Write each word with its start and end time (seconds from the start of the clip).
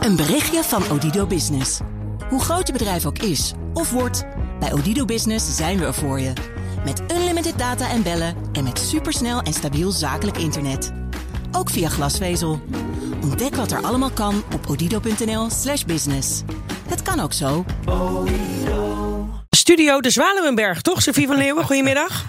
Een 0.00 0.16
berichtje 0.16 0.62
van 0.62 0.82
Odido 0.90 1.26
Business. 1.26 1.80
Hoe 2.28 2.40
groot 2.40 2.66
je 2.66 2.72
bedrijf 2.72 3.06
ook 3.06 3.18
is 3.18 3.52
of 3.74 3.90
wordt, 3.90 4.24
bij 4.60 4.72
Odido 4.72 5.04
Business 5.04 5.56
zijn 5.56 5.78
we 5.78 5.84
er 5.84 5.94
voor 5.94 6.20
je. 6.20 6.32
Met 6.84 7.02
unlimited 7.12 7.58
data 7.58 7.90
en 7.90 8.02
bellen 8.02 8.36
en 8.52 8.64
met 8.64 8.78
supersnel 8.78 9.40
en 9.40 9.52
stabiel 9.52 9.90
zakelijk 9.90 10.36
internet. 10.38 10.92
Ook 11.52 11.70
via 11.70 11.88
glasvezel. 11.88 12.60
Ontdek 13.22 13.54
wat 13.54 13.70
er 13.70 13.82
allemaal 13.82 14.10
kan 14.10 14.42
op 14.54 14.66
odido.nl/slash 14.68 15.84
business. 15.84 16.42
Het 16.88 17.02
kan 17.02 17.20
ook 17.20 17.32
zo. 17.32 17.64
Studio 19.50 20.00
De 20.00 20.10
Zwaluwenberg, 20.10 20.82
toch? 20.82 21.02
Sophie 21.02 21.26
van 21.26 21.36
Leeuwen, 21.36 21.64
goedemiddag. 21.64 22.24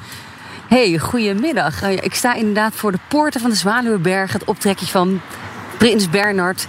Hey, 0.67 0.97
goedemiddag. 0.97 1.83
Uh, 1.83 1.91
ik 1.91 2.13
sta 2.13 2.33
inderdaad 2.33 2.75
voor 2.75 2.91
de 2.91 2.99
poorten 3.07 3.41
van 3.41 3.49
de 3.49 3.55
Zwaluwenberg, 3.55 4.33
het 4.33 4.43
optrekje 4.43 4.85
van 4.85 5.21
Prins 5.77 6.09
Bernard. 6.09 6.67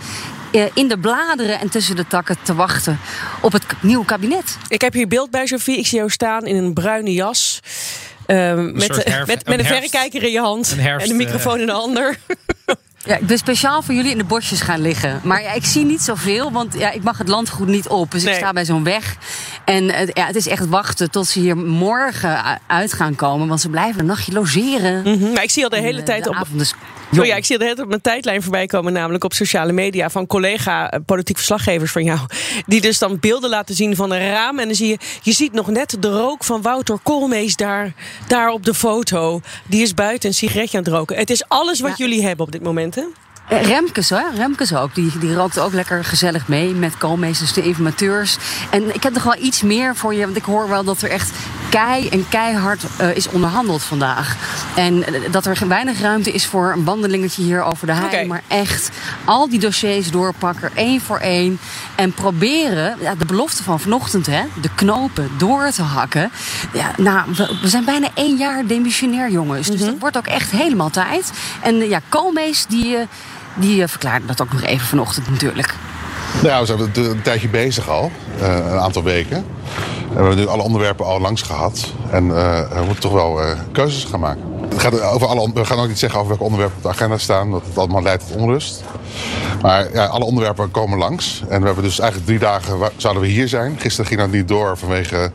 Uh, 0.52 0.64
in 0.74 0.88
de 0.88 0.98
bladeren 0.98 1.60
en 1.60 1.70
tussen 1.70 1.96
de 1.96 2.06
takken 2.06 2.36
te 2.42 2.54
wachten 2.54 2.98
op 3.40 3.52
het 3.52 3.64
nieuwe 3.80 4.04
kabinet. 4.04 4.56
Ik 4.68 4.80
heb 4.80 4.93
hier 4.93 5.08
beeld 5.08 5.30
bij 5.30 5.46
Sophie. 5.46 5.79
Ik 5.79 5.86
zie 5.86 5.98
jou 5.98 6.10
staan 6.10 6.46
in 6.46 6.56
een 6.56 6.72
bruine 6.72 7.12
jas. 7.12 7.60
Uh, 8.26 8.54
met, 8.54 9.04
herf, 9.04 9.26
met, 9.26 9.26
met, 9.26 9.46
een, 9.46 9.58
een 9.58 9.64
verrekijker 9.64 10.22
in 10.22 10.30
je 10.30 10.40
hand 10.40 10.74
herfst, 10.76 11.07
en 11.07 11.12
een 11.12 11.16
microfoon 11.16 11.60
in 11.60 11.66
de 11.66 11.72
ander. 11.72 12.18
Ja, 13.04 13.16
ik 13.16 13.26
ben 13.26 13.38
speciaal 13.38 13.82
voor 13.82 13.94
jullie 13.94 14.10
in 14.10 14.18
de 14.18 14.24
bosjes 14.24 14.60
gaan 14.60 14.80
liggen. 14.80 15.20
Maar 15.24 15.43
ja, 15.43 15.52
ik 15.52 15.64
zie 15.64 15.84
niet 15.84 16.00
zoveel, 16.00 16.52
want 16.52 16.74
ja, 16.79 16.90
ik 16.90 17.02
mag 17.02 17.18
het 17.18 17.29
landgoed 17.29 17.66
niet 17.66 17.88
op. 17.88 18.10
Dus 18.10 18.22
nee. 18.22 18.32
ik 18.32 18.38
sta 18.38 18.52
bij 18.52 18.64
zo'n 18.64 18.84
weg. 18.84 19.16
En 19.64 19.84
ja, 20.12 20.26
het 20.26 20.36
is 20.36 20.48
echt 20.48 20.68
wachten 20.68 21.10
tot 21.10 21.26
ze 21.26 21.38
hier 21.38 21.57
morgen 21.57 22.60
uit 22.66 22.93
gaan 22.93 23.14
komen. 23.14 23.48
Want 23.48 23.60
ze 23.60 23.68
blijven 23.68 24.00
een 24.00 24.07
nachtje 24.07 24.32
logeren. 24.32 24.98
Mm 24.98 25.21
-hmm. 25.21 25.32
Maar 25.32 25.43
ik 25.43 25.50
zie 25.50 25.64
al 25.64 25.68
de 25.68 25.80
hele 25.80 25.98
en, 25.98 26.04
tijd 26.04 26.24
de 26.24 26.30
op... 26.30 26.46
Dus 26.50 26.74
Oh 27.18 27.25
ja, 27.25 27.36
ik 27.36 27.44
zie 27.44 27.57
het 27.57 27.80
op 27.80 27.89
mijn 27.89 28.00
tijdlijn 28.00 28.43
voorbij 28.43 28.66
komen, 28.66 28.93
namelijk 28.93 29.25
op 29.25 29.32
sociale 29.32 29.72
media 29.72 30.11
van 30.11 30.26
collega 30.26 31.00
politiek 31.07 31.36
verslaggevers 31.36 31.93
van 31.93 32.05
jou. 32.05 32.19
Die 32.66 32.80
dus 32.80 32.98
dan 32.98 33.19
beelden 33.20 33.50
laten 33.50 33.75
zien 33.75 33.97
van 33.97 34.11
een 34.11 34.30
raam. 34.30 34.58
En 34.58 34.66
dan 34.66 34.74
zie 34.74 34.88
je, 34.88 34.98
je 35.22 35.33
ziet 35.33 35.52
nog 35.52 35.66
net 35.66 35.96
de 36.00 36.10
rook 36.10 36.44
van 36.44 36.62
Wouter 36.62 36.98
Koolmees 37.02 37.56
daar, 37.56 37.92
daar 38.27 38.48
op 38.48 38.64
de 38.64 38.74
foto. 38.74 39.40
Die 39.66 39.83
is 39.83 39.94
buiten 39.94 40.28
een 40.28 40.34
sigaretje 40.34 40.78
aan 40.78 40.84
het 40.84 40.92
roken. 40.92 41.16
Het 41.16 41.30
is 41.30 41.48
alles 41.48 41.80
wat 41.80 41.98
ja. 41.98 42.05
jullie 42.05 42.27
hebben 42.27 42.46
op 42.46 42.52
dit 42.52 42.62
moment, 42.62 42.94
hè? 42.94 43.02
Remkes, 43.48 44.10
hoor. 44.10 44.30
Remkes 44.34 44.74
ook. 44.74 44.94
Die, 44.94 45.18
die 45.18 45.34
rookt 45.34 45.58
ook 45.58 45.72
lekker 45.72 46.05
gezellig 46.05 46.48
mee 46.48 46.74
met 46.74 46.98
koolmeesters, 46.98 47.52
de 47.52 47.62
informateurs. 47.62 48.36
En 48.70 48.94
ik 48.94 49.02
heb 49.02 49.12
nog 49.12 49.22
wel 49.22 49.36
iets 49.38 49.62
meer 49.62 49.96
voor 49.96 50.14
je, 50.14 50.24
want 50.24 50.36
ik 50.36 50.44
hoor 50.44 50.68
wel 50.68 50.84
dat 50.84 51.02
er 51.02 51.10
echt 51.10 51.30
kei 51.72 52.08
en 52.08 52.28
keihard 52.28 52.82
uh, 53.00 53.16
is 53.16 53.28
onderhandeld 53.28 53.82
vandaag. 53.82 54.36
En 54.76 55.04
dat 55.30 55.46
er 55.46 55.68
weinig 55.68 56.00
ruimte 56.00 56.32
is 56.32 56.46
voor 56.46 56.72
een 56.72 56.84
wandelingetje 56.84 57.42
hier 57.42 57.62
over 57.62 57.86
de 57.86 57.92
hei. 57.92 58.06
Okay. 58.06 58.24
Maar 58.24 58.42
echt 58.48 58.90
al 59.24 59.48
die 59.48 59.58
dossiers 59.58 60.10
doorpakken, 60.10 60.70
één 60.74 61.00
voor 61.00 61.18
één. 61.18 61.58
En 61.94 62.12
proberen, 62.12 62.96
ja, 63.00 63.14
de 63.14 63.26
belofte 63.26 63.62
van 63.62 63.80
vanochtend, 63.80 64.26
hè, 64.26 64.42
de 64.60 64.74
knopen 64.74 65.30
door 65.36 65.70
te 65.70 65.82
hakken. 65.82 66.30
Ja, 66.72 66.90
nou, 66.96 67.28
we, 67.36 67.58
we 67.62 67.68
zijn 67.68 67.84
bijna 67.84 68.08
één 68.14 68.36
jaar 68.36 68.66
demissionair, 68.66 69.30
jongens. 69.30 69.66
Dus 69.66 69.76
mm 69.76 69.82
-hmm. 69.82 69.90
dat 69.90 70.00
wordt 70.00 70.16
ook 70.16 70.26
echt 70.26 70.50
helemaal 70.50 70.90
tijd. 70.90 71.32
En 71.62 71.88
ja, 71.88 72.00
Koolmees, 72.08 72.66
die... 72.66 72.96
Uh, 72.96 73.00
die 73.54 73.80
uh, 73.80 73.88
verklaarde 73.88 74.26
dat 74.26 74.42
ook 74.42 74.52
nog 74.52 74.62
even 74.62 74.86
vanochtend 74.86 75.30
natuurlijk. 75.30 75.74
Nou, 76.42 76.60
we 76.60 76.66
zijn 76.66 77.06
een 77.06 77.22
tijdje 77.22 77.48
bezig 77.48 77.88
al, 77.88 78.10
uh, 78.40 78.54
een 78.54 78.78
aantal 78.78 79.02
weken. 79.02 79.44
We 80.12 80.18
hebben 80.18 80.36
nu 80.36 80.46
alle 80.46 80.62
onderwerpen 80.62 81.06
al 81.06 81.20
langs 81.20 81.42
gehad. 81.42 81.92
En 82.10 82.27
uh, 82.27 82.60
we 82.70 82.82
moeten 82.84 83.00
toch 83.00 83.12
wel 83.12 83.41
keuzes 83.72 84.05
gaan 84.05 84.20
maken. 84.20 84.42
Het 84.68 84.80
gaat 84.80 85.00
over 85.00 85.27
alle, 85.27 85.50
we 85.55 85.64
gaan 85.64 85.78
ook 85.78 85.88
niet 85.88 85.98
zeggen 85.98 86.18
over 86.18 86.28
welke 86.30 86.44
onderwerpen 86.44 86.77
op 86.77 86.82
de 86.82 86.88
agenda 86.88 87.18
staan, 87.18 87.50
dat 87.50 87.62
het 87.66 87.78
allemaal 87.78 88.02
leidt 88.02 88.27
tot 88.27 88.36
onrust. 88.36 88.83
Maar 89.62 89.92
ja, 89.92 90.06
alle 90.06 90.24
onderwerpen 90.24 90.70
komen 90.70 90.98
langs. 90.98 91.42
En 91.48 91.60
we 91.60 91.66
hebben 91.66 91.84
dus 91.84 91.98
eigenlijk 91.98 92.28
drie 92.28 92.40
dagen 92.40 92.90
zouden 92.96 93.22
we 93.22 93.28
hier 93.28 93.48
zijn. 93.48 93.78
Gisteren 93.78 94.06
ging 94.06 94.20
dat 94.20 94.30
niet 94.30 94.48
door 94.48 94.78
vanwege 94.78 95.33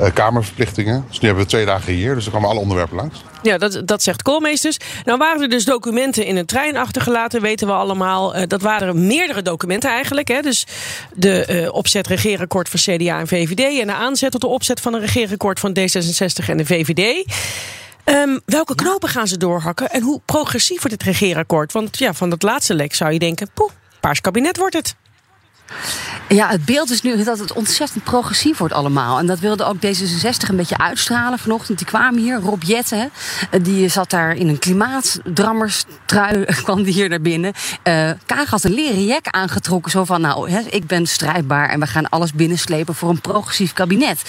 uh, 0.00 0.06
kamerverplichtingen. 0.14 1.04
Dus 1.08 1.20
nu 1.20 1.26
hebben 1.26 1.44
we 1.44 1.50
twee 1.50 1.66
dagen 1.66 1.92
hier, 1.92 2.14
dus 2.14 2.26
er 2.26 2.32
komen 2.32 2.48
alle 2.48 2.60
onderwerpen 2.60 2.96
langs. 2.96 3.24
Ja, 3.42 3.58
dat, 3.58 3.82
dat 3.84 4.02
zegt 4.02 4.22
Koolmeesters. 4.22 4.76
Nou 5.04 5.18
waren 5.18 5.42
er 5.42 5.48
dus 5.48 5.64
documenten 5.64 6.24
in 6.24 6.36
een 6.36 6.46
trein 6.46 6.76
achtergelaten, 6.76 7.40
weten 7.40 7.66
we 7.66 7.72
allemaal. 7.72 8.36
Uh, 8.36 8.42
dat 8.46 8.62
waren 8.62 9.06
meerdere 9.06 9.42
documenten 9.42 9.90
eigenlijk. 9.90 10.28
Hè. 10.28 10.40
Dus 10.40 10.66
de 11.14 11.46
uh, 11.50 11.72
opzet 11.74 12.06
regeerakkoord 12.06 12.68
van 12.68 12.80
CDA 12.80 13.18
en 13.18 13.28
VVD... 13.28 13.80
en 13.80 13.86
de 13.86 13.92
aanzet 13.92 14.30
tot 14.30 14.40
de 14.40 14.46
opzet 14.46 14.80
van 14.80 14.94
een 14.94 15.00
regeerakkoord 15.00 15.60
van 15.60 15.76
D66 15.78 16.46
en 16.46 16.56
de 16.56 16.66
VVD... 16.66 17.24
Um, 18.04 18.40
welke 18.44 18.74
knopen 18.74 19.08
gaan 19.08 19.26
ze 19.26 19.36
doorhakken 19.36 19.90
en 19.90 20.02
hoe 20.02 20.20
progressief 20.24 20.82
wordt 20.82 20.90
het 20.90 21.02
regeerakkoord? 21.02 21.72
Want 21.72 21.98
ja, 21.98 22.14
van 22.14 22.30
dat 22.30 22.42
laatste 22.42 22.74
lek 22.74 22.94
zou 22.94 23.12
je 23.12 23.18
denken, 23.18 23.50
poeh, 23.54 23.70
paars 24.00 24.20
kabinet 24.20 24.56
wordt 24.56 24.74
het. 24.74 24.94
Ja, 26.28 26.48
het 26.48 26.64
beeld 26.64 26.90
is 26.90 27.02
nu 27.02 27.24
dat 27.24 27.38
het 27.38 27.52
ontzettend 27.52 28.04
progressief 28.04 28.58
wordt 28.58 28.74
allemaal. 28.74 29.18
En 29.18 29.26
dat 29.26 29.38
wilde 29.38 29.64
ook 29.64 29.76
D66 29.76 30.48
een 30.48 30.56
beetje 30.56 30.78
uitstralen 30.78 31.38
vanochtend. 31.38 31.78
Die 31.78 31.86
kwamen 31.86 32.20
hier, 32.20 32.36
Rob 32.36 32.62
Jette, 32.62 33.10
die 33.62 33.88
zat 33.88 34.10
daar 34.10 34.36
in 34.36 34.48
een 34.48 34.58
klimaatdrammerstrui, 34.58 36.44
kwam 36.64 36.82
die 36.82 36.92
hier 36.92 37.08
naar 37.08 37.20
binnen. 37.20 37.52
Uh, 37.84 38.10
Kaag 38.26 38.50
had 38.50 38.64
een 38.64 38.74
leren 38.74 39.32
aangetrokken, 39.32 39.90
zo 39.90 40.04
van, 40.04 40.20
nou, 40.20 40.50
ik 40.70 40.86
ben 40.86 41.06
strijdbaar 41.06 41.68
en 41.68 41.80
we 41.80 41.86
gaan 41.86 42.08
alles 42.08 42.32
binnenslepen 42.32 42.94
voor 42.94 43.10
een 43.10 43.20
progressief 43.20 43.72
kabinet. 43.72 44.22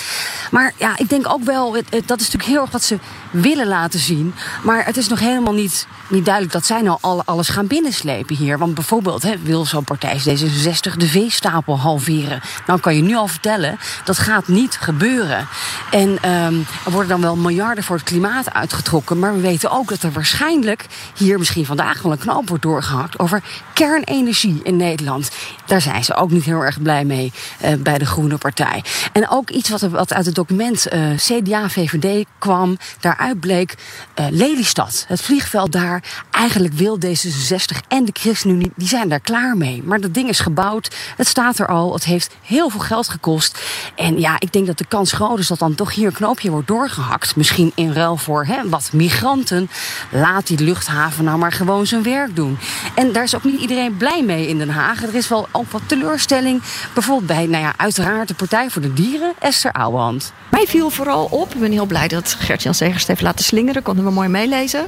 Maar 0.52 0.74
ja, 0.78 0.98
ik 0.98 1.10
denk 1.10 1.30
ook 1.30 1.44
wel, 1.44 1.72
dat 1.72 2.20
is 2.20 2.30
natuurlijk 2.30 2.44
heel 2.44 2.62
erg 2.62 2.72
wat 2.72 2.84
ze 2.84 3.00
willen 3.32 3.68
laten 3.68 4.00
zien. 4.00 4.34
Maar 4.64 4.86
het 4.86 4.98
is 4.98 5.08
nog 5.08 5.20
helemaal 5.20 5.54
niet, 5.54 5.88
niet 6.08 6.26
duidelijk 6.26 6.54
dat 6.54 6.66
zij 6.66 6.82
nou 6.82 6.98
al, 7.02 7.22
alles 7.26 7.50
gaan 7.50 7.68
binnenslepen 7.68 8.36
hier. 8.36 8.58
Want 8.58 8.74
bijvoorbeeld 8.74 9.26
wil 9.44 9.66
zo'n 9.66 9.84
partij 9.84 10.20
D66 10.20 10.98
de 10.98 11.12
veestapel 11.30 11.80
halveren. 11.80 12.42
Nou 12.66 12.80
kan 12.80 12.96
je 12.96 13.02
nu 13.02 13.16
al 13.16 13.28
vertellen, 13.28 13.80
dat 14.04 14.18
gaat 14.18 14.48
niet 14.48 14.78
gebeuren. 14.78 15.48
En 15.92 16.10
um, 16.10 16.66
er 16.86 16.92
worden 16.92 17.10
dan 17.10 17.22
wel 17.22 17.36
miljarden 17.36 17.84
voor 17.84 17.96
het 17.96 18.06
klimaat 18.06 18.54
uitgetrokken. 18.54 19.20
Maar 19.20 19.34
we 19.34 19.40
weten 19.40 19.72
ook 19.72 19.90
dat 19.90 20.04
er 20.04 20.12
waarschijnlijk 20.12 20.86
hier 21.18 21.40
misschien 21.40 21.66
vandaag 21.66 22.02
wel 22.02 22.12
een 22.12 22.18
knoop 22.18 22.50
wordt 22.50 22.64
doorgehakt 22.64 23.20
over 23.20 23.44
kernenergie 23.74 24.60
in 24.64 24.78
Nederland. 24.78 25.30
Daar 25.66 25.82
zijn 25.82 26.04
ze 26.04 26.16
ook 26.16 26.32
niet 26.32 26.44
heel 26.44 26.62
erg 26.62 26.82
blij 26.82 27.06
mee 27.06 27.32
uh, 27.66 27.74
bij 27.74 27.98
de 27.98 28.06
Groene 28.06 28.38
Partij. 28.38 28.84
En 29.14 29.30
ook 29.30 29.50
iets 29.50 29.70
wat, 29.70 29.82
wat 29.82 30.14
uit 30.14 30.26
het 30.26 30.36
document 30.36 30.94
uh, 30.94 31.16
CDA-VVD 31.16 32.26
kwam, 32.40 32.78
daaruit 33.00 33.40
bleek 33.40 33.76
uh, 34.20 34.26
Lelystad. 34.30 35.06
Het 35.08 35.22
vliegveld 35.22 35.72
daar, 35.72 36.04
eigenlijk 36.32 36.74
wil 36.74 37.00
D66 37.06 37.88
en 37.88 38.06
de 38.06 38.12
ChristenUnie, 38.14 38.72
die 38.76 38.88
zijn 38.88 39.10
daar 39.10 39.20
klaar 39.20 39.58
mee. 39.58 39.84
Maar 39.84 40.00
dat 40.00 40.14
ding 40.14 40.30
is 40.30 40.40
gebouwd, 40.40 40.96
het 41.20 41.28
staat 41.28 41.60
er 41.60 41.68
al, 41.68 41.94
het 41.94 42.06
heeft 42.06 42.36
heel 42.42 42.70
veel 42.70 42.80
geld 42.80 43.10
gekost. 43.10 43.60
En 43.96 44.20
ja, 44.20 44.36
ik 44.40 44.54
denk 44.54 44.68
dat 44.68 44.78
de 44.78 44.86
kans 44.86 45.12
groot 45.12 45.40
is 45.40 45.48
dat 45.48 45.60
dan 45.60 45.76
toch 45.76 45.94
hier 45.94 46.08
een 46.08 46.14
knoopje 46.14 46.50
wordt 46.50 46.68
doorgehakt. 46.68 47.36
Misschien 47.36 47.72
in 47.76 47.94
ruil 47.94 48.18
voor 48.18 48.46
hè, 48.46 48.70
wat 48.70 48.90
migranten. 48.94 49.70
Laat 50.12 50.48
die 50.48 50.60
luchthaven 50.60 51.24
nou 51.24 51.38
maar 51.38 51.52
gewoon 51.52 51.86
zijn 51.86 52.04
werk 52.04 52.36
doen. 52.36 52.58
En 52.96 53.12
daar 53.12 53.24
is 53.24 53.36
ook 53.36 53.44
niet 53.44 53.62
iedereen 53.62 53.98
blij 53.98 54.24
mee 54.24 54.48
in 54.48 54.58
Den 54.58 54.70
Haag. 54.70 55.04
Er 55.04 55.16
is 55.16 55.28
wel 55.28 55.48
ook 55.52 55.72
wat 55.72 55.82
teleurstelling. 55.86 56.62
Bijvoorbeeld 56.94 57.28
bij, 57.28 57.46
nou 57.46 57.64
ja, 57.64 57.74
uiteraard 57.78 58.28
de 58.28 58.34
Partij 58.34 58.70
voor 58.70 58.82
de 58.82 58.94
Dieren, 58.94 59.34
Esther 59.40 59.72
Ouwehand. 59.72 60.34
Mij 60.52 60.68
viel 60.68 60.90
vooral 60.90 61.26
op, 61.26 61.54
ik 61.54 61.60
ben 61.60 61.72
heel 61.72 61.86
blij 61.86 62.08
dat 62.08 62.36
Gert-Jan 62.40 62.74
Segers 62.74 63.08
heeft 63.08 63.22
laten 63.22 63.46
slingeren, 63.46 63.84
konden 63.84 64.06
we 64.06 64.12
mooi 64.12 64.28
meelezen, 64.28 64.88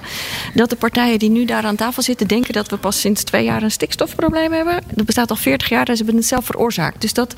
dat 0.53 0.69
de 0.69 0.75
partijen 0.75 1.19
die 1.19 1.29
nu 1.29 1.45
daar 1.45 1.63
aan 1.63 1.75
tafel 1.75 2.03
zitten 2.03 2.27
denken 2.27 2.53
dat 2.53 2.69
we 2.69 2.77
pas 2.77 2.99
sinds 2.99 3.23
twee 3.23 3.43
jaar 3.43 3.63
een 3.63 3.71
stikstofprobleem 3.71 4.51
hebben. 4.51 4.83
Dat 4.93 5.05
bestaat 5.05 5.29
al 5.29 5.35
40 5.35 5.69
jaar, 5.69 5.87
en 5.87 5.97
ze 5.97 6.03
hebben 6.03 6.20
zelf 6.27 6.45
veroorzaakt. 6.45 7.01
Dus 7.01 7.13
dat 7.13 7.33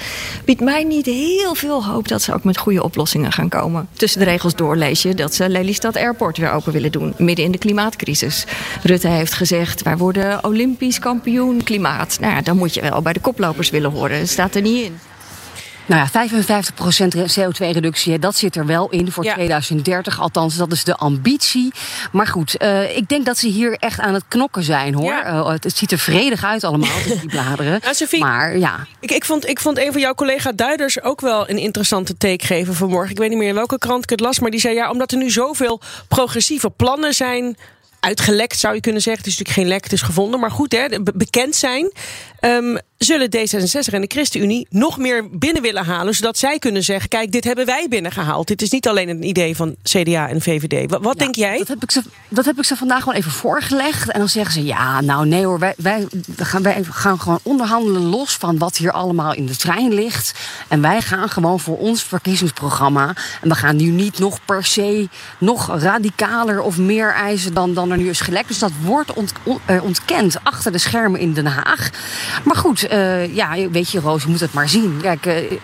biedt 0.45 0.61
mij 0.61 0.83
niet 0.83 1.05
heel 1.05 1.55
veel 1.55 1.85
hoop 1.85 2.07
dat 2.07 2.21
ze 2.21 2.33
ook 2.33 2.43
met 2.43 2.57
goede 2.57 2.83
oplossingen 2.83 3.31
gaan 3.31 3.49
komen. 3.49 3.87
Tussen 3.93 4.19
de 4.19 4.25
regels 4.25 4.55
door 4.55 4.75
lees 4.75 5.01
je 5.01 5.13
dat 5.13 5.35
ze 5.35 5.49
Lelystad 5.49 5.97
Airport 5.97 6.37
weer 6.37 6.51
open 6.51 6.73
willen 6.73 6.91
doen, 6.91 7.13
midden 7.17 7.45
in 7.45 7.51
de 7.51 7.57
klimaatcrisis. 7.57 8.45
Rutte 8.83 9.07
heeft 9.07 9.33
gezegd, 9.33 9.81
wij 9.81 9.97
worden 9.97 10.43
olympisch 10.43 10.99
kampioen 10.99 11.63
klimaat. 11.63 12.17
Nou 12.19 12.33
ja, 12.33 12.41
dan 12.41 12.57
moet 12.57 12.73
je 12.73 12.81
wel 12.81 13.01
bij 13.01 13.13
de 13.13 13.19
koplopers 13.19 13.69
willen 13.69 13.91
horen. 13.91 14.19
Dat 14.19 14.29
staat 14.29 14.55
er 14.55 14.61
niet 14.61 14.85
in. 14.85 14.99
Nou 15.85 16.07
ja, 16.13 16.27
55% 16.27 17.15
CO2-reductie, 17.39 18.19
dat 18.19 18.35
zit 18.35 18.55
er 18.55 18.65
wel 18.65 18.89
in 18.89 19.11
voor 19.11 19.23
ja. 19.23 19.33
2030. 19.33 20.19
Althans, 20.19 20.55
dat 20.55 20.71
is 20.71 20.83
de 20.83 20.95
ambitie. 20.95 21.73
Maar 22.11 22.27
goed, 22.27 22.55
uh, 22.61 22.97
ik 22.97 23.09
denk 23.09 23.25
dat 23.25 23.37
ze 23.37 23.47
hier 23.47 23.75
echt 23.79 23.99
aan 23.99 24.13
het 24.13 24.23
knokken 24.27 24.63
zijn, 24.63 24.93
hoor. 24.93 25.03
Ja. 25.03 25.33
Uh, 25.33 25.49
het, 25.49 25.63
het, 25.63 25.77
ziet 25.77 25.91
er 25.91 25.99
vredig 25.99 26.43
uit 26.43 26.63
allemaal, 26.63 27.03
die 27.05 27.27
bladeren. 27.27 27.79
Nou, 27.83 27.95
Sophie, 27.95 28.19
maar 28.19 28.57
ja. 28.57 28.87
Ik, 28.99 29.11
ik, 29.11 29.25
vond, 29.25 29.47
ik 29.47 29.59
vond 29.59 29.77
een 29.77 29.91
van 29.91 30.01
jouw 30.01 30.13
collega-duiders 30.13 31.01
ook 31.01 31.21
wel 31.21 31.49
een 31.49 31.57
interessante 31.57 32.17
take 32.17 32.45
geven 32.45 32.73
vanmorgen. 32.73 33.11
Ik 33.11 33.17
weet 33.17 33.29
niet 33.29 33.37
meer 33.37 33.47
in 33.47 33.55
welke 33.55 33.77
krant 33.77 34.03
ik 34.03 34.09
het 34.09 34.19
las, 34.19 34.39
maar 34.39 34.51
die 34.51 34.59
zei 34.59 34.75
ja, 34.75 34.91
omdat 34.91 35.11
er 35.11 35.17
nu 35.17 35.29
zoveel 35.29 35.81
progressieve 36.07 36.69
plannen 36.69 37.13
zijn 37.13 37.57
uitgelekt, 37.99 38.59
zou 38.59 38.73
je 38.75 38.81
kunnen 38.81 39.01
zeggen. 39.01 39.23
Het 39.23 39.31
is 39.31 39.37
natuurlijk 39.37 39.67
geen 39.67 39.75
lek, 39.75 39.83
het 39.83 39.93
is 39.93 40.01
gevonden. 40.01 40.39
Maar 40.39 40.51
goed, 40.51 40.71
hè, 40.71 40.87
bekend 41.13 41.55
zijn. 41.55 41.91
Um, 42.41 42.79
zullen 43.03 43.27
D66 43.27 43.93
en 43.93 44.01
de 44.01 44.07
ChristenUnie 44.07 44.67
nog 44.69 44.97
meer 44.97 45.29
binnen 45.29 45.61
willen 45.61 45.85
halen. 45.85 46.13
Zodat 46.13 46.37
zij 46.37 46.59
kunnen 46.59 46.83
zeggen: 46.83 47.09
kijk, 47.09 47.31
dit 47.31 47.43
hebben 47.43 47.65
wij 47.65 47.85
binnengehaald. 47.89 48.47
Dit 48.47 48.61
is 48.61 48.69
niet 48.69 48.87
alleen 48.87 49.09
een 49.09 49.27
idee 49.27 49.55
van 49.55 49.75
CDA 49.83 50.29
en 50.29 50.41
VVD. 50.41 50.89
Wat, 50.89 51.03
wat 51.03 51.17
denk 51.17 51.35
jij? 51.35 51.57
Dat 51.57 51.67
heb, 51.67 51.83
ik 51.83 51.91
ze, 51.91 52.01
dat 52.27 52.45
heb 52.45 52.57
ik 52.57 52.63
ze 52.63 52.75
vandaag 52.75 53.05
wel 53.05 53.13
even 53.13 53.31
voorgelegd. 53.31 54.11
En 54.11 54.19
dan 54.19 54.29
zeggen 54.29 54.53
ze: 54.53 54.63
ja, 54.63 55.01
nou 55.01 55.25
nee 55.25 55.45
hoor, 55.45 55.59
wij, 55.59 55.73
wij, 55.77 56.07
gaan, 56.35 56.63
wij 56.63 56.83
gaan 56.83 57.19
gewoon 57.19 57.39
onderhandelen 57.43 58.01
los 58.01 58.35
van 58.35 58.57
wat 58.57 58.77
hier 58.77 58.91
allemaal 58.91 59.33
in 59.33 59.45
de 59.45 59.55
trein 59.55 59.93
ligt. 59.93 60.33
En 60.67 60.81
wij 60.81 61.01
gaan 61.01 61.29
gewoon 61.29 61.59
voor 61.59 61.77
ons 61.77 62.03
verkiezingsprogramma. 62.03 63.13
En 63.41 63.49
we 63.49 63.55
gaan 63.55 63.75
nu 63.75 63.85
niet 63.85 64.19
nog 64.19 64.45
per 64.45 64.65
se 64.65 65.07
nog 65.39 65.79
radicaler 65.79 66.61
of 66.61 66.77
meer 66.77 67.13
eisen 67.13 67.53
dan, 67.53 67.73
dan 67.73 67.91
er 67.91 67.97
nu 67.97 68.09
is 68.09 68.21
gelekt. 68.21 68.47
Dus 68.47 68.59
dat 68.59 68.71
wordt 68.81 69.13
ont, 69.13 69.33
eh, 69.65 69.83
ontkend 69.83 70.37
achter 70.43 70.71
de 70.71 70.77
schermen 70.77 71.19
in 71.19 71.33
Den 71.33 71.45
Haag. 71.45 71.89
Maar 72.43 72.55
goed, 72.55 72.87
uh, 72.93 73.35
ja, 73.35 73.69
weet 73.69 73.91
je, 73.91 73.99
Roos, 73.99 74.23
je 74.23 74.29
moet 74.29 74.39
het 74.39 74.53
maar 74.53 74.69
zien. 74.69 74.99
Kijk, 75.01 75.25
uh, 75.25 75.59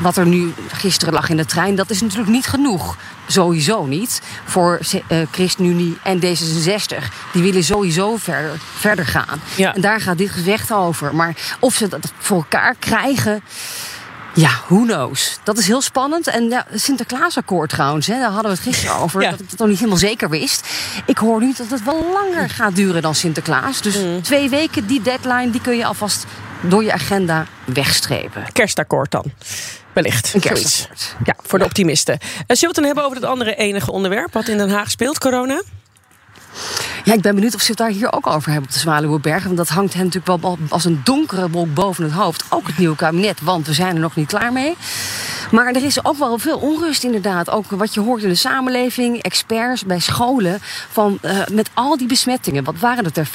wat 0.00 0.16
er 0.16 0.26
nu 0.26 0.52
gisteren 0.72 1.14
lag 1.14 1.28
in 1.28 1.36
de 1.36 1.44
trein, 1.44 1.74
dat 1.74 1.90
is 1.90 2.00
natuurlijk 2.00 2.30
niet 2.30 2.46
genoeg. 2.46 2.96
Sowieso 3.26 3.86
niet. 3.86 4.20
Voor 4.44 4.80
uh, 5.08 5.18
ChristenUnie 5.30 5.98
en 6.02 6.20
D66. 6.20 7.04
Die 7.32 7.42
willen 7.42 7.64
sowieso 7.64 8.16
verder, 8.16 8.50
verder 8.76 9.06
gaan. 9.06 9.40
Ja. 9.56 9.74
En 9.74 9.80
daar 9.80 10.00
gaat 10.00 10.18
dit 10.18 10.30
gevecht 10.30 10.72
over. 10.72 11.14
Maar 11.14 11.34
of 11.58 11.74
ze 11.74 11.88
dat 11.88 12.12
voor 12.18 12.36
elkaar 12.36 12.74
krijgen. 12.78 13.42
Ja, 14.34 14.50
who 14.68 14.82
knows? 14.82 15.38
Dat 15.42 15.58
is 15.58 15.66
heel 15.66 15.80
spannend. 15.80 16.26
En 16.26 16.48
ja, 16.48 16.66
Sinterklaasakkoord 16.74 17.70
trouwens, 17.70 18.06
hè, 18.06 18.18
daar 18.18 18.30
hadden 18.30 18.50
we 18.50 18.56
het 18.56 18.66
gisteren 18.66 18.96
over. 18.96 19.22
Dat 19.22 19.40
ik 19.40 19.50
dat 19.50 19.58
nog 19.58 19.68
niet 19.68 19.78
helemaal 19.78 19.98
zeker 19.98 20.30
wist. 20.30 20.68
Ik 21.06 21.18
hoor 21.18 21.40
nu 21.40 21.54
dat 21.56 21.66
het 21.70 21.84
wel 21.84 22.06
langer 22.12 22.50
gaat 22.50 22.76
duren 22.76 23.02
dan 23.02 23.14
Sinterklaas. 23.14 23.82
Dus 23.82 23.98
mm. 23.98 24.22
twee 24.22 24.48
weken, 24.48 24.86
die 24.86 25.02
deadline, 25.02 25.50
die 25.50 25.60
kun 25.60 25.76
je 25.76 25.84
alvast 25.84 26.26
door 26.60 26.84
je 26.84 26.92
agenda 26.92 27.46
wegstrepen. 27.64 28.44
Kerstakkoord 28.52 29.10
dan. 29.10 29.24
Wellicht. 29.92 30.34
Een 30.34 30.40
kerstakkoord. 30.40 31.16
Ja, 31.24 31.34
voor 31.42 31.58
de 31.58 31.64
optimisten. 31.64 32.14
Uh, 32.14 32.28
zullen 32.28 32.58
we 32.58 32.66
het 32.66 32.74
dan 32.74 32.84
hebben 32.84 33.04
over 33.04 33.16
het 33.16 33.26
andere 33.26 33.54
enige 33.54 33.92
onderwerp 33.92 34.32
wat 34.32 34.48
in 34.48 34.58
Den 34.58 34.70
Haag 34.70 34.90
speelt, 34.90 35.18
corona? 35.18 35.62
Ja, 37.04 37.12
ik 37.14 37.20
ben 37.20 37.34
benieuwd 37.34 37.54
of 37.54 37.60
ze 37.60 37.68
het 37.68 37.78
daar 37.78 37.90
hier 37.90 38.12
ook 38.12 38.26
over 38.26 38.50
hebben 38.50 38.68
op 38.68 38.74
de 38.74 38.80
Zwaluweberg. 38.80 39.44
Want 39.44 39.56
dat 39.56 39.68
hangt 39.68 39.94
hen 39.94 40.04
natuurlijk 40.04 40.42
wel 40.42 40.58
als 40.68 40.84
een 40.84 41.00
donkere 41.04 41.50
wolk 41.50 41.74
boven 41.74 42.04
het 42.04 42.12
hoofd. 42.12 42.44
Ook 42.48 42.66
het 42.66 42.78
nieuwe 42.78 42.96
kabinet, 42.96 43.40
want 43.40 43.66
we 43.66 43.72
zijn 43.72 43.94
er 43.94 44.00
nog 44.00 44.16
niet 44.16 44.26
klaar 44.26 44.52
mee. 44.52 44.76
Maar 45.50 45.66
er 45.66 45.84
is 45.84 46.04
ook 46.04 46.16
wel 46.16 46.38
veel 46.38 46.58
onrust 46.58 47.04
inderdaad. 47.04 47.50
Ook 47.50 47.64
wat 47.70 47.94
je 47.94 48.00
hoort 48.00 48.22
in 48.22 48.28
de 48.28 48.34
samenleving, 48.34 49.22
experts 49.22 49.84
bij 49.84 49.98
scholen. 49.98 50.58
Van, 50.90 51.18
uh, 51.22 51.46
met 51.52 51.70
al 51.74 51.96
die 51.96 52.06
besmettingen, 52.06 52.64
wat 52.64 52.78
waren 52.78 53.04
het 53.04 53.16
er? 53.16 53.28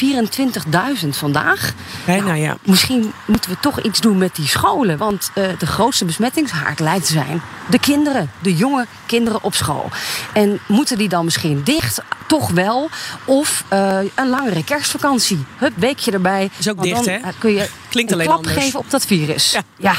24.000 1.04 1.10
vandaag? 1.10 1.74
Bijna, 2.06 2.25
nou, 2.25 2.38
ja. 2.38 2.57
Misschien 2.63 3.13
moeten 3.25 3.50
we 3.50 3.57
toch 3.60 3.81
iets 3.81 4.00
doen 4.00 4.18
met 4.18 4.36
die 4.36 4.48
scholen. 4.48 4.98
Want 4.98 5.31
uh, 5.36 5.45
de 5.57 5.65
grootste 5.65 6.06
besmettingshaard 6.06 6.80
lijkt 6.80 7.06
te 7.06 7.12
zijn 7.12 7.42
de 7.69 7.80
kinderen. 7.80 8.31
De 8.42 8.56
jonge 8.56 8.86
kinderen 9.06 9.44
op 9.44 9.54
school. 9.54 9.89
En 10.33 10.60
moeten 10.68 10.98
die 10.98 11.10
dan 11.10 11.25
misschien 11.25 11.62
dicht? 11.63 12.01
Toch 12.27 12.50
wel. 12.50 12.89
Of 13.25 13.63
uh, 13.74 13.98
een 14.15 14.30
langere 14.30 14.63
kerstvakantie. 14.63 15.45
Hup, 15.57 15.74
weekje 15.75 16.12
erbij. 16.12 16.50
Is 16.57 16.69
ook 16.69 16.81
dicht, 16.81 17.06
dan, 17.06 17.13
hè? 17.13 17.19
Kun 17.38 17.54
je 17.54 17.68
Klinkt 17.89 18.12
een 18.12 18.18
alleen 18.18 18.30
klap 18.30 18.45
anders. 18.45 18.63
geven 18.63 18.80
op 18.80 18.89
dat 18.89 19.06
virus. 19.06 19.51
Ja. 19.51 19.62
ja. 19.77 19.95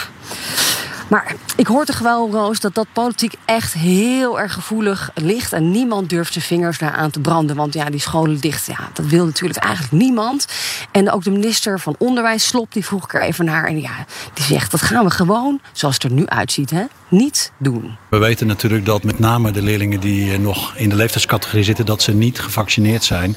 Maar 1.15 1.35
ik 1.57 1.67
hoor 1.67 1.85
toch 1.85 1.99
wel, 1.99 2.31
Roos, 2.31 2.61
dat 2.61 2.75
dat 2.75 2.87
politiek 2.93 3.35
echt 3.45 3.73
heel 3.73 4.41
erg 4.41 4.53
gevoelig 4.53 5.11
ligt. 5.15 5.53
En 5.53 5.71
niemand 5.71 6.11
durft 6.11 6.33
zijn 6.33 6.45
vingers 6.45 6.79
daar 6.79 6.93
aan 6.93 7.11
te 7.11 7.21
branden. 7.21 7.57
Want 7.57 7.75
ja, 7.75 7.91
die 7.91 8.01
scholen 8.01 8.41
dicht, 8.41 8.67
ja, 8.67 8.91
dat 8.93 9.07
wil 9.07 9.25
natuurlijk 9.25 9.61
eigenlijk 9.61 9.93
niemand. 9.93 10.47
En 10.91 11.11
ook 11.11 11.25
de 11.25 11.31
minister 11.31 11.81
van 11.81 11.95
Onderwijs, 11.99 12.47
Slop, 12.47 12.73
die 12.73 12.85
vroeg 12.85 13.05
ik 13.05 13.15
er 13.15 13.23
even 13.23 13.45
naar. 13.45 13.65
En 13.65 13.81
ja, 13.81 14.05
die 14.33 14.45
zegt, 14.45 14.71
dat 14.71 14.83
gaan 14.83 15.05
we 15.05 15.11
gewoon, 15.11 15.61
zoals 15.73 15.95
het 15.95 16.05
er 16.05 16.13
nu 16.13 16.27
uitziet, 16.27 16.71
hè, 16.71 16.85
niet 17.09 17.53
doen. 17.59 17.97
We 18.09 18.19
weten 18.19 18.47
natuurlijk 18.47 18.85
dat 18.85 19.05
met 19.05 19.19
name 19.19 19.51
de 19.51 19.63
leerlingen 19.63 20.01
die 20.01 20.39
nog 20.39 20.77
in 20.77 20.89
de 20.89 20.97
leeftijdscategorie 20.97 21.65
zitten... 21.65 21.87
dat 21.87 22.03
ze 22.03 22.15
niet 22.15 22.41
gevaccineerd 22.41 23.05
zijn, 23.05 23.37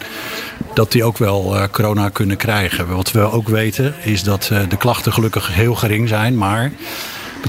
dat 0.74 0.92
die 0.92 1.04
ook 1.04 1.18
wel 1.18 1.56
uh, 1.56 1.64
corona 1.72 2.10
kunnen 2.10 2.38
krijgen. 2.38 2.96
Wat 2.96 3.12
we 3.12 3.32
ook 3.32 3.48
weten 3.48 3.96
is 4.04 4.24
dat 4.24 4.50
uh, 4.52 4.60
de 4.70 4.78
klachten 4.78 5.14
gelukkig 5.14 5.54
heel 5.54 5.76
gering 5.76 6.08
zijn, 6.08 6.38
maar 6.38 6.72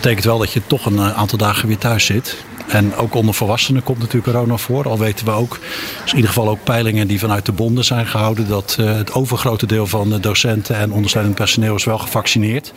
betekent 0.00 0.24
wel 0.24 0.38
dat 0.38 0.52
je 0.52 0.60
toch 0.66 0.86
een 0.86 1.00
aantal 1.00 1.38
dagen 1.38 1.68
weer 1.68 1.78
thuis 1.78 2.04
zit. 2.04 2.36
En 2.68 2.94
ook 2.94 3.14
onder 3.14 3.34
volwassenen 3.34 3.82
komt 3.82 3.98
natuurlijk 3.98 4.32
corona 4.32 4.56
voor. 4.56 4.88
Al 4.88 4.98
weten 4.98 5.26
we 5.26 5.30
ook, 5.30 5.58
dus 6.02 6.10
in 6.10 6.16
ieder 6.16 6.32
geval 6.32 6.48
ook 6.48 6.64
peilingen 6.64 7.08
die 7.08 7.18
vanuit 7.18 7.46
de 7.46 7.52
bonden 7.52 7.84
zijn 7.84 8.06
gehouden, 8.06 8.48
dat 8.48 8.76
uh, 8.80 8.96
het 8.96 9.12
overgrote 9.12 9.66
deel 9.66 9.86
van 9.86 10.10
de 10.10 10.20
docenten 10.20 10.76
en 10.76 10.92
ondersteunend 10.92 11.34
personeel 11.34 11.74
is 11.74 11.84
wel 11.84 11.98
gevaccineerd. 11.98 12.72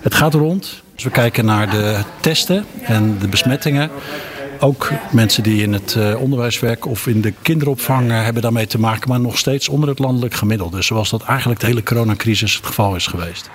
Het 0.00 0.14
gaat 0.14 0.34
rond. 0.34 0.82
Dus 0.94 1.04
we 1.04 1.10
kijken 1.10 1.44
naar 1.44 1.70
de 1.70 2.02
testen 2.20 2.64
en 2.82 3.18
de 3.18 3.28
besmettingen. 3.28 3.90
Ook 4.60 4.90
mensen 5.10 5.42
die 5.42 5.62
in 5.62 5.72
het 5.72 5.94
uh, 5.98 6.20
onderwijs 6.20 6.60
werken 6.60 6.90
of 6.90 7.06
in 7.06 7.20
de 7.20 7.32
kinderopvang 7.42 8.10
hebben 8.10 8.42
daarmee 8.42 8.66
te 8.66 8.80
maken, 8.80 9.08
maar 9.08 9.20
nog 9.20 9.38
steeds 9.38 9.68
onder 9.68 9.88
het 9.88 9.98
landelijk 9.98 10.34
gemiddelde. 10.34 10.82
Zoals 10.82 11.10
dat 11.10 11.22
eigenlijk 11.22 11.60
de 11.60 11.66
hele 11.66 11.82
coronacrisis 11.82 12.54
het 12.54 12.66
geval 12.66 12.94
is 12.94 13.06
geweest. 13.06 13.50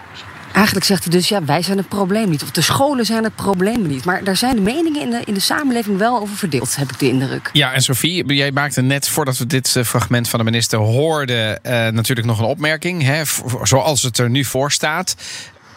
Eigenlijk 0.53 0.85
zegt 0.85 1.03
hij 1.03 1.13
dus, 1.13 1.29
ja, 1.29 1.43
wij 1.43 1.61
zijn 1.61 1.77
het 1.77 1.87
probleem 1.87 2.29
niet. 2.29 2.43
Of 2.43 2.51
de 2.51 2.61
scholen 2.61 3.05
zijn 3.05 3.23
het 3.23 3.35
probleem 3.35 3.87
niet. 3.87 4.05
Maar 4.05 4.23
daar 4.23 4.35
zijn 4.35 4.55
de 4.55 4.61
meningen 4.61 5.01
in 5.01 5.09
de, 5.09 5.21
in 5.25 5.33
de 5.33 5.39
samenleving 5.39 5.97
wel 5.97 6.19
over 6.19 6.35
verdeeld, 6.35 6.75
heb 6.75 6.91
ik 6.91 6.99
de 6.99 7.07
indruk. 7.07 7.49
Ja, 7.53 7.73
en 7.73 7.81
Sophie, 7.81 8.33
jij 8.33 8.51
maakte 8.51 8.81
net 8.81 9.07
voordat 9.07 9.37
we 9.37 9.47
dit 9.47 9.79
fragment 9.83 10.29
van 10.29 10.39
de 10.39 10.45
minister 10.45 10.79
hoorden... 10.79 11.59
Uh, 11.65 11.87
natuurlijk 11.87 12.27
nog 12.27 12.39
een 12.39 12.45
opmerking. 12.45 13.03
Hè, 13.03 13.21
zoals 13.63 14.01
het 14.01 14.17
er 14.17 14.29
nu 14.29 14.43
voor 14.43 14.71
staat. 14.71 15.15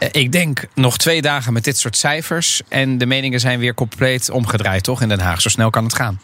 Uh, 0.00 0.08
ik 0.12 0.32
denk 0.32 0.64
nog 0.74 0.96
twee 0.98 1.22
dagen 1.22 1.52
met 1.52 1.64
dit 1.64 1.78
soort 1.78 1.96
cijfers... 1.96 2.62
en 2.68 2.98
de 2.98 3.06
meningen 3.06 3.40
zijn 3.40 3.58
weer 3.58 3.74
compleet 3.74 4.30
omgedraaid, 4.30 4.82
toch, 4.82 5.02
in 5.02 5.08
Den 5.08 5.20
Haag. 5.20 5.40
Zo 5.40 5.48
snel 5.48 5.70
kan 5.70 5.84
het 5.84 5.94
gaan. 5.94 6.20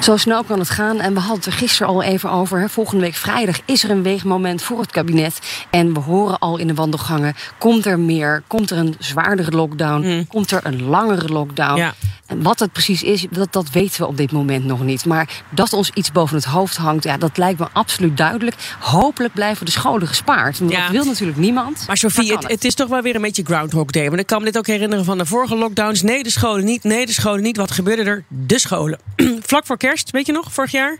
Zo 0.00 0.16
snel 0.16 0.44
kan 0.44 0.58
het 0.58 0.70
gaan. 0.70 1.00
En 1.00 1.14
we 1.14 1.18
hadden 1.20 1.36
het 1.36 1.46
er 1.46 1.52
gisteren 1.52 1.88
al 1.88 2.02
even 2.02 2.30
over. 2.30 2.60
Hè. 2.60 2.68
Volgende 2.68 3.02
week 3.04 3.14
vrijdag 3.14 3.58
is 3.64 3.84
er 3.84 3.90
een 3.90 4.02
weegmoment 4.02 4.62
voor 4.62 4.80
het 4.80 4.90
kabinet. 4.90 5.38
En 5.70 5.94
we 5.94 6.00
horen 6.00 6.38
al 6.38 6.58
in 6.58 6.66
de 6.66 6.74
wandelgangen: 6.74 7.34
komt 7.58 7.86
er 7.86 7.98
meer? 7.98 8.42
Komt 8.46 8.70
er 8.70 8.78
een 8.78 8.94
zwaardere 8.98 9.50
lockdown? 9.50 10.06
Mm. 10.06 10.26
Komt 10.26 10.50
er 10.50 10.60
een 10.66 10.82
langere 10.82 11.28
lockdown? 11.28 11.78
Ja. 11.78 11.94
En 12.26 12.42
wat 12.42 12.58
het 12.58 12.72
precies 12.72 13.02
is, 13.02 13.26
dat, 13.30 13.52
dat 13.52 13.70
weten 13.70 14.00
we 14.00 14.06
op 14.06 14.16
dit 14.16 14.32
moment 14.32 14.64
nog 14.64 14.82
niet. 14.82 15.04
Maar 15.04 15.28
dat 15.50 15.72
ons 15.72 15.90
iets 15.94 16.12
boven 16.12 16.36
het 16.36 16.44
hoofd 16.44 16.76
hangt, 16.76 17.04
ja, 17.04 17.16
dat 17.16 17.36
lijkt 17.36 17.58
me 17.58 17.66
absoluut 17.72 18.16
duidelijk. 18.16 18.56
Hopelijk 18.78 19.34
blijven 19.34 19.66
de 19.66 19.72
scholen 19.72 20.08
gespaard. 20.08 20.58
Want 20.58 20.70
Ja. 20.70 20.82
dat 20.82 20.90
wil 20.90 21.04
natuurlijk 21.04 21.38
niemand. 21.38 21.84
Maar 21.86 21.96
Sofie, 21.96 22.36
het 22.38 22.64
is 22.64 22.74
toch 22.74 22.88
wel 22.88 23.02
weer 23.02 23.14
een 23.14 23.22
beetje 23.22 23.44
Groundhog 23.44 23.90
Day. 23.90 24.08
Want 24.08 24.20
ik 24.20 24.26
kan 24.26 24.38
me 24.38 24.44
dit 24.44 24.58
ook 24.58 24.66
herinneren 24.66 25.04
van 25.04 25.18
de 25.18 25.26
vorige 25.26 25.56
lockdowns. 25.56 26.02
Nee, 26.02 26.22
de 26.22 26.30
scholen 26.30 26.64
niet. 26.64 26.84
Nee, 26.84 27.06
de 27.06 27.12
scholen 27.12 27.42
niet. 27.42 27.56
Wat 27.56 27.70
gebeurde 27.70 28.02
er? 28.02 28.24
De 28.28 28.58
scholen. 28.58 28.98
Vlak 29.46 29.66
voor 29.66 29.76
kerst, 29.88 30.10
weet 30.10 30.26
je 30.26 30.32
nog, 30.32 30.52
vorig 30.52 30.70
jaar? 30.70 30.96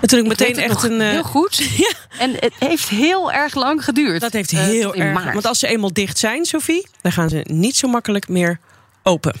En 0.00 0.08
toen 0.08 0.18
ik 0.18 0.24
Ik 0.24 0.30
meteen 0.38 0.56
echt 0.56 0.82
een... 0.82 1.00
eh, 1.00 1.08
Heel 1.10 1.22
goed. 1.22 1.56
Ja, 1.86 1.92
En 2.18 2.30
het 2.38 2.52
heeft 2.58 2.88
heel 2.88 3.32
erg 3.32 3.54
lang 3.54 3.84
geduurd. 3.84 4.20
dat 4.20 4.32
heeft 4.32 4.52
Eh, 4.52 4.58
heel 4.58 4.92
in 4.92 5.02
erg... 5.02 5.32
Want 5.32 5.46
als 5.46 5.58
ze 5.58 5.66
eenmaal 5.66 5.92
dicht 5.92 6.18
zijn, 6.18 6.44
Sofie, 6.44 6.86
dan 7.00 7.12
gaan 7.12 7.28
ze 7.28 7.40
niet 7.50 7.76
zo 7.76 7.88
makkelijk 7.88 8.28
meer 8.28 8.58
open. 9.02 9.34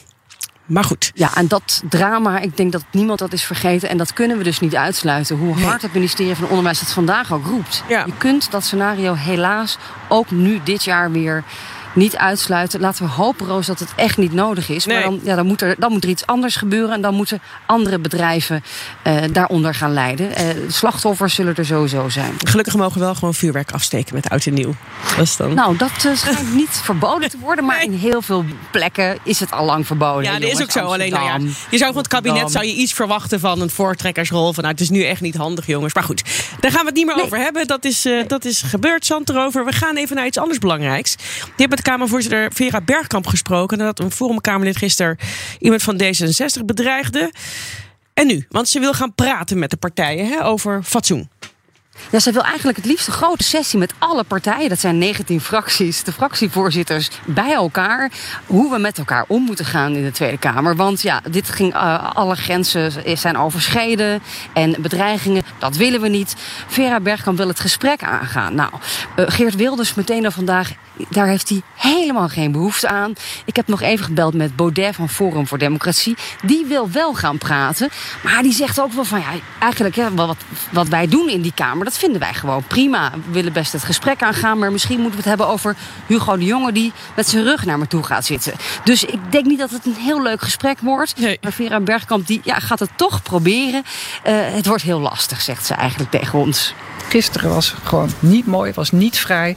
Maar 0.66 0.84
goed. 0.84 1.10
Ja, 1.14 1.34
en 1.36 1.48
dat 1.48 1.82
drama, 1.88 2.38
ik 2.38 2.56
denk 2.56 2.72
dat 2.72 2.84
niemand 2.92 3.18
dat 3.18 3.32
is 3.32 3.44
vergeten. 3.44 3.88
En 3.88 3.96
dat 3.96 4.12
kunnen 4.12 4.38
we 4.38 4.44
dus 4.44 4.60
niet 4.60 4.74
uitsluiten. 4.76 5.36
Hoe 5.36 5.54
Nee. 5.54 5.64
hard 5.64 5.82
het 5.82 5.92
ministerie 5.92 6.34
van 6.34 6.48
Onderwijs 6.48 6.80
het 6.80 6.90
vandaag 6.92 7.32
ook 7.32 7.46
roept. 7.46 7.82
Ja. 7.88 8.04
Je 8.06 8.12
kunt 8.18 8.50
dat 8.50 8.64
scenario 8.64 9.14
helaas 9.14 9.78
ook 10.08 10.30
nu 10.30 10.60
dit 10.64 10.84
jaar 10.84 11.12
weer 11.12 11.44
niet 11.98 12.16
uitsluiten. 12.16 12.80
Laten 12.80 13.04
we 13.04 13.10
hopen, 13.10 13.46
Roos, 13.46 13.66
dat 13.66 13.78
het 13.78 13.92
echt 13.96 14.16
niet 14.16 14.32
nodig 14.32 14.68
is. 14.68 14.84
Nee. 14.86 14.96
Maar 14.96 15.04
dan, 15.04 15.20
ja, 15.22 15.34
dan, 15.34 15.46
moet 15.46 15.62
er, 15.62 15.74
dan 15.78 15.92
moet 15.92 16.04
er 16.04 16.10
iets 16.10 16.26
anders 16.26 16.56
gebeuren. 16.56 16.94
En 16.94 17.00
dan 17.00 17.14
moeten 17.14 17.40
andere 17.66 17.98
bedrijven 17.98 18.64
eh, 19.02 19.16
daaronder 19.32 19.74
gaan 19.74 19.92
lijden. 19.92 20.34
Eh, 20.34 20.44
slachtoffers 20.68 21.34
zullen 21.34 21.54
er 21.54 21.66
sowieso 21.66 22.08
zijn. 22.08 22.34
Gelukkig 22.44 22.74
mogen 22.74 22.98
we 22.98 23.04
wel 23.04 23.14
gewoon 23.14 23.34
vuurwerk 23.34 23.72
afsteken 23.72 24.14
met 24.14 24.28
oud 24.28 24.46
en 24.46 24.54
nieuw. 24.54 24.74
Dat 25.16 25.26
is 25.26 25.36
dan... 25.36 25.54
Nou, 25.54 25.76
dat 25.76 25.90
eh, 26.04 26.14
schijnt 26.14 26.54
niet 26.54 26.80
verboden 26.84 27.30
te 27.30 27.38
worden. 27.38 27.64
Maar 27.64 27.82
in 27.82 27.92
heel 27.92 28.22
veel 28.22 28.44
plekken 28.70 29.18
is 29.22 29.40
het 29.40 29.50
al 29.50 29.64
lang 29.64 29.86
verboden. 29.86 30.22
Ja, 30.32 30.38
dat 30.38 30.50
is 30.50 30.62
ook 30.62 30.70
zo. 30.70 30.80
Alleen, 30.80 31.12
nou 31.12 31.24
ja, 31.24 31.50
je 31.70 31.78
zou 31.78 31.92
van 31.92 32.02
het 32.02 32.10
kabinet 32.10 32.50
zou 32.50 32.64
je 32.64 32.74
iets 32.74 32.92
verwachten 32.92 33.40
van 33.40 33.60
een 33.60 33.70
voortrekkersrol. 33.70 34.52
Van, 34.52 34.62
nou, 34.62 34.74
het 34.74 34.82
is 34.82 34.90
nu 34.90 35.04
echt 35.04 35.20
niet 35.20 35.36
handig, 35.36 35.66
jongens. 35.66 35.94
Maar 35.94 36.04
goed, 36.04 36.22
daar 36.60 36.70
gaan 36.70 36.80
we 36.80 36.86
het 36.86 36.96
niet 36.96 37.06
meer 37.06 37.16
Nee. 37.16 37.24
over 37.24 37.38
hebben. 37.38 37.66
Dat 37.66 37.84
is, 37.84 38.08
dat 38.26 38.44
is 38.44 38.62
gebeurd, 38.62 39.06
zand 39.06 39.28
erover. 39.28 39.64
We 39.64 39.72
gaan 39.72 39.96
even 39.96 40.16
naar 40.16 40.26
iets 40.26 40.38
anders 40.38 40.58
belangrijks. 40.58 41.16
Die 41.16 41.24
hebben 41.56 41.78
met 41.78 41.86
Kamervoorzitter 41.88 42.52
Vera 42.52 42.80
Bergkamp 42.80 43.26
gesproken. 43.26 43.78
Nadat 43.78 43.98
een 43.98 44.10
Forumkamerlid 44.10 44.76
gisteren 44.76 45.18
iemand 45.58 45.82
van 45.82 46.02
D66 46.02 46.64
bedreigde. 46.64 47.32
En 48.14 48.26
nu? 48.26 48.46
Want 48.48 48.68
ze 48.68 48.80
wil 48.80 48.92
gaan 48.92 49.14
praten 49.14 49.58
met 49.58 49.70
de 49.70 49.76
partijen 49.76 50.28
hè, 50.28 50.44
over 50.44 50.82
fatsoen. 50.82 51.28
Ja, 52.10 52.18
zij 52.18 52.32
wil 52.32 52.42
eigenlijk 52.42 52.76
het 52.76 52.86
liefst 52.86 53.06
een 53.06 53.12
grote 53.12 53.44
sessie 53.44 53.78
met 53.78 53.92
alle 53.98 54.24
partijen. 54.24 54.68
Dat 54.68 54.80
zijn 54.80 54.98
19 54.98 55.40
fracties, 55.40 56.02
de 56.02 56.12
fractievoorzitters 56.12 57.10
bij 57.24 57.52
elkaar. 57.52 58.10
Hoe 58.46 58.70
we 58.70 58.78
met 58.78 58.98
elkaar 58.98 59.24
om 59.28 59.42
moeten 59.42 59.64
gaan 59.64 59.94
in 59.94 60.04
de 60.04 60.10
Tweede 60.10 60.38
Kamer. 60.38 60.76
Want 60.76 61.02
ja, 61.02 61.20
dit 61.30 61.50
ging, 61.50 61.74
uh, 61.74 62.10
alle 62.14 62.36
grenzen 62.36 63.18
zijn 63.18 63.38
overschreden. 63.38 64.22
En 64.52 64.74
bedreigingen, 64.78 65.42
dat 65.58 65.76
willen 65.76 66.00
we 66.00 66.08
niet. 66.08 66.34
Vera 66.66 67.00
Bergkamp 67.00 67.36
wil 67.36 67.48
het 67.48 67.60
gesprek 67.60 68.02
aangaan. 68.02 68.54
Nou, 68.54 68.70
uh, 69.16 69.24
Geert 69.28 69.56
Wilders 69.56 69.94
meteen 69.94 70.24
al 70.24 70.30
vandaag 70.30 70.70
daar 71.08 71.26
heeft 71.26 71.48
hij 71.48 71.62
helemaal 71.74 72.28
geen 72.28 72.52
behoefte 72.52 72.88
aan. 72.88 73.12
Ik 73.44 73.56
heb 73.56 73.66
nog 73.66 73.82
even 73.82 74.04
gebeld 74.04 74.34
met 74.34 74.56
Baudet 74.56 74.94
van 74.94 75.08
Forum 75.08 75.46
voor 75.46 75.58
Democratie. 75.58 76.16
Die 76.42 76.64
wil 76.64 76.90
wel 76.90 77.14
gaan 77.14 77.38
praten. 77.38 77.88
Maar 78.22 78.42
die 78.42 78.52
zegt 78.52 78.80
ook 78.80 78.92
wel 78.92 79.04
van 79.04 79.20
ja, 79.20 79.26
eigenlijk 79.58 79.94
ja, 79.94 80.12
wat, 80.12 80.36
wat 80.70 80.88
wij 80.88 81.06
doen 81.06 81.28
in 81.28 81.42
die 81.42 81.52
Kamer, 81.54 81.84
dat 81.88 81.98
vinden 81.98 82.20
wij 82.20 82.34
gewoon 82.34 82.62
prima. 82.62 83.10
We 83.10 83.32
willen 83.32 83.52
best 83.52 83.72
het 83.72 83.84
gesprek 83.84 84.22
aangaan. 84.22 84.58
Maar 84.58 84.72
misschien 84.72 85.00
moeten 85.00 85.10
we 85.10 85.28
het 85.28 85.28
hebben 85.28 85.46
over 85.46 85.76
Hugo 86.06 86.36
de 86.36 86.44
Jonge 86.44 86.72
die 86.72 86.92
met 87.16 87.28
zijn 87.28 87.44
rug 87.44 87.64
naar 87.64 87.78
me 87.78 87.86
toe 87.86 88.02
gaat 88.02 88.24
zitten. 88.24 88.52
Dus 88.84 89.04
ik 89.04 89.32
denk 89.32 89.46
niet 89.46 89.58
dat 89.58 89.70
het 89.70 89.86
een 89.86 89.94
heel 89.94 90.22
leuk 90.22 90.42
gesprek 90.42 90.78
wordt. 90.80 91.20
Nee. 91.20 91.38
Maar 91.42 91.52
Vera 91.52 91.80
Bergkamp 91.80 92.26
die, 92.26 92.40
ja, 92.44 92.58
gaat 92.58 92.78
het 92.78 92.90
toch 92.96 93.22
proberen. 93.22 93.82
Uh, 94.26 94.32
het 94.54 94.66
wordt 94.66 94.82
heel 94.82 95.00
lastig, 95.00 95.40
zegt 95.40 95.66
ze 95.66 95.74
eigenlijk 95.74 96.10
tegen 96.10 96.38
ons. 96.38 96.74
Gisteren 97.08 97.50
was 97.50 97.74
gewoon 97.84 98.10
niet 98.18 98.46
mooi, 98.46 98.72
was 98.72 98.90
niet 98.90 99.18
vrij. 99.18 99.56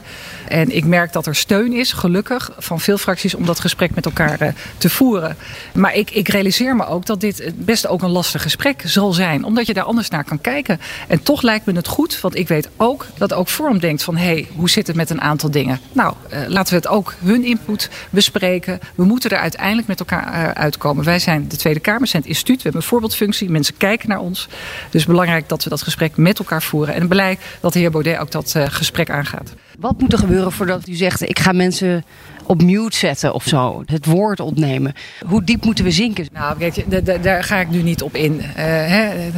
En 0.52 0.76
ik 0.76 0.84
merk 0.84 1.12
dat 1.12 1.26
er 1.26 1.34
steun 1.34 1.72
is, 1.72 1.92
gelukkig, 1.92 2.50
van 2.58 2.80
veel 2.80 2.98
fracties 2.98 3.34
om 3.34 3.46
dat 3.46 3.60
gesprek 3.60 3.94
met 3.94 4.04
elkaar 4.04 4.42
uh, 4.42 4.48
te 4.78 4.90
voeren. 4.90 5.36
Maar 5.74 5.94
ik, 5.94 6.10
ik 6.10 6.28
realiseer 6.28 6.76
me 6.76 6.86
ook 6.86 7.06
dat 7.06 7.20
dit 7.20 7.52
best 7.54 7.86
ook 7.86 8.02
een 8.02 8.10
lastig 8.10 8.42
gesprek 8.42 8.82
zal 8.84 9.12
zijn, 9.12 9.44
omdat 9.44 9.66
je 9.66 9.74
daar 9.74 9.84
anders 9.84 10.08
naar 10.08 10.24
kan 10.24 10.40
kijken. 10.40 10.80
En 11.08 11.22
toch 11.22 11.42
lijkt 11.42 11.66
me 11.66 11.72
het 11.72 11.86
goed, 11.86 12.20
want 12.20 12.36
ik 12.36 12.48
weet 12.48 12.68
ook 12.76 13.06
dat 13.18 13.32
ook 13.32 13.48
Vorm 13.48 13.78
denkt 13.78 14.02
van 14.02 14.16
hé, 14.16 14.24
hey, 14.24 14.48
hoe 14.56 14.70
zit 14.70 14.86
het 14.86 14.96
met 14.96 15.10
een 15.10 15.20
aantal 15.20 15.50
dingen? 15.50 15.80
Nou, 15.92 16.14
uh, 16.32 16.38
laten 16.48 16.74
we 16.74 16.80
het 16.80 16.88
ook 16.88 17.14
hun 17.24 17.44
input 17.44 17.90
bespreken. 18.10 18.80
We 18.94 19.04
moeten 19.04 19.30
er 19.30 19.38
uiteindelijk 19.38 19.88
met 19.88 20.00
elkaar 20.00 20.54
uitkomen. 20.54 21.04
Wij 21.04 21.18
zijn 21.18 21.48
de 21.48 21.56
Tweede 21.56 21.80
Kamer, 21.80 22.06
zijn 22.06 22.24
instituut, 22.24 22.56
we 22.56 22.62
hebben 22.62 22.80
een 22.80 22.86
voorbeeldfunctie, 22.86 23.50
mensen 23.50 23.76
kijken 23.76 24.08
naar 24.08 24.20
ons. 24.20 24.48
Dus 24.90 25.06
belangrijk 25.06 25.48
dat 25.48 25.64
we 25.64 25.70
dat 25.70 25.82
gesprek 25.82 26.16
met 26.16 26.38
elkaar 26.38 26.62
voeren. 26.62 26.94
En 26.94 27.08
blij 27.08 27.38
dat 27.60 27.72
de 27.72 27.78
heer 27.78 27.90
Baudet 27.90 28.18
ook 28.18 28.30
dat 28.30 28.54
gesprek 28.68 29.10
aangaat. 29.10 29.52
Wat 29.78 30.00
moet 30.00 30.12
er 30.12 30.18
gebeuren 30.18 30.52
voordat 30.52 30.88
u 30.88 30.94
zegt: 30.94 31.28
ik 31.28 31.38
ga 31.38 31.52
mensen 31.52 32.04
op 32.46 32.62
mute 32.62 32.96
zetten 32.96 33.34
of 33.34 33.44
zo, 33.44 33.82
het 33.86 34.06
woord 34.06 34.40
ontnemen? 34.40 34.94
Hoe 35.26 35.44
diep 35.44 35.64
moeten 35.64 35.84
we 35.84 35.90
zinken? 35.90 36.26
Nou, 36.32 36.58
kijk, 36.58 37.04
daar 37.22 37.44
ga 37.44 37.56
ik 37.56 37.70
nu 37.70 37.82
niet 37.82 38.02
op 38.02 38.14
in. 38.14 38.34
Uh, 38.34 38.44
hè, 38.56 39.30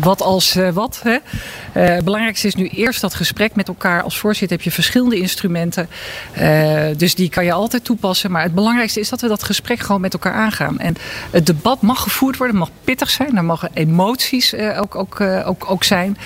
wat 0.00 0.22
als 0.22 0.56
uh, 0.56 0.68
wat? 0.68 1.00
Hè? 1.02 1.10
Uh, 1.10 1.18
het 1.94 2.04
belangrijkste 2.04 2.46
is 2.46 2.54
nu 2.54 2.66
eerst 2.66 3.00
dat 3.00 3.14
gesprek 3.14 3.54
met 3.54 3.68
elkaar. 3.68 4.02
Als 4.02 4.18
voorzitter 4.18 4.56
heb 4.56 4.66
je 4.66 4.72
verschillende 4.72 5.16
instrumenten, 5.16 5.88
dus 6.96 7.14
die 7.14 7.28
kan 7.28 7.44
je 7.44 7.52
altijd 7.52 7.84
toepassen. 7.84 8.30
Maar 8.30 8.42
het 8.42 8.54
belangrijkste 8.54 9.00
is 9.00 9.08
dat 9.08 9.20
we 9.20 9.28
dat 9.28 9.42
gesprek 9.42 9.78
gewoon 9.78 10.00
met 10.00 10.12
elkaar 10.12 10.34
aangaan. 10.34 10.78
En 10.78 10.96
het 11.30 11.46
debat 11.46 11.82
mag 11.82 12.02
gevoerd 12.02 12.36
worden, 12.36 12.56
mag 12.56 12.70
pittig 12.84 13.10
zijn, 13.10 13.36
er 13.36 13.44
mogen 13.44 13.70
emoties 13.74 14.54
ook, 14.54 14.94
ook, 14.94 15.20
ook, 15.20 15.70
ook 15.70 15.84
zijn. 15.84 16.16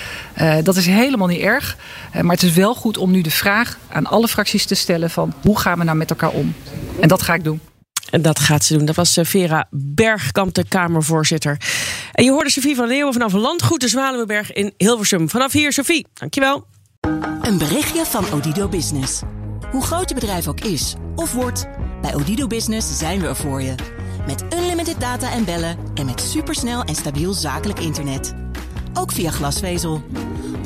dat 0.63 0.75
is 0.75 0.85
helemaal 0.85 1.27
niet 1.27 1.41
erg, 1.41 1.77
maar 2.21 2.35
het 2.35 2.43
is 2.43 2.53
wel 2.53 2.75
goed 2.75 2.97
om 2.97 3.11
nu 3.11 3.21
de 3.27 3.33
vraag 3.33 3.77
aan 3.89 4.05
alle 4.05 4.27
fracties 4.27 4.65
te 4.65 4.75
stellen 4.75 5.09
van 5.09 5.33
hoe 5.41 5.59
gaan 5.59 5.77
we 5.77 5.83
nou 5.83 5.97
met 5.97 6.09
elkaar 6.09 6.29
om? 6.29 6.55
En 6.99 7.07
dat 7.07 7.21
ga 7.21 7.33
ik 7.33 7.43
doen. 7.43 7.61
En 8.09 8.21
dat 8.21 8.39
gaat 8.39 8.63
ze 8.63 8.77
doen. 8.77 8.85
Dat 8.85 8.95
was 8.95 9.17
Vera 9.21 9.67
Bergkamp, 9.71 10.53
de 10.53 10.67
Kamervoorzitter. 10.67 11.57
En 12.11 12.23
je 12.23 12.31
hoorde 12.31 12.49
Sofie 12.49 12.75
van 12.75 12.87
Leeuwen 12.87 13.13
vanaf 13.13 13.33
Landgoed 13.33 13.81
de 13.81 13.87
Zwaluwenberg 13.87 14.53
in 14.53 14.73
Hilversum. 14.77 15.29
Vanaf 15.29 15.51
hier, 15.51 15.73
Sofie. 15.73 16.07
Dankjewel. 16.13 16.65
Een 17.41 17.57
berichtje 17.57 18.05
van 18.05 18.25
Odido 18.33 18.67
Business. 18.67 19.21
Hoe 19.71 19.83
groot 19.83 20.09
je 20.09 20.15
bedrijf 20.15 20.47
ook 20.47 20.59
is 20.59 20.95
of 21.15 21.33
wordt, 21.33 21.67
bij 22.01 22.15
Odido 22.15 22.47
Business 22.47 22.97
zijn 22.97 23.19
we 23.19 23.27
er 23.27 23.35
voor 23.35 23.61
je. 23.61 23.75
Met 24.25 24.43
unlimited 24.53 24.99
data 24.99 25.31
en 25.31 25.45
bellen 25.45 25.77
en 25.95 26.05
met 26.05 26.21
supersnel 26.21 26.83
en 26.83 26.95
stabiel 26.95 27.33
zakelijk 27.33 27.79
internet. 27.79 28.33
Ook 28.93 29.11
via 29.11 29.31
glasvezel. 29.31 30.03